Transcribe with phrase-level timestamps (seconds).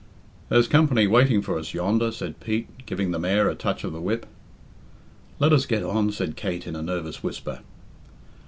[0.49, 4.01] "There's company waiting for us yonder," said Pete, giving the mare a touch of the
[4.01, 4.25] whip.
[5.37, 7.59] "Let us get on," said Kate in a nervous whisper.